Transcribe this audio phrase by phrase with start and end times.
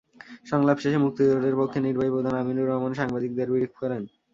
[0.45, 4.01] সংলাপ শেষে মুক্তিজোটের পক্ষে নির্বাহী প্রধান আমিনুর রহমান সাংবাদিকদের ব্রিফ করেন।